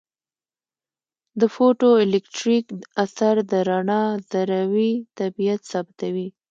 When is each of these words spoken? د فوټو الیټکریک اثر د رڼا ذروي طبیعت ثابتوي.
د 1.39 1.41
فوټو 1.55 1.89
الیټکریک 2.03 2.65
اثر 3.03 3.35
د 3.51 3.53
رڼا 3.69 4.03
ذروي 4.31 4.91
طبیعت 5.17 5.61
ثابتوي. 5.71 6.27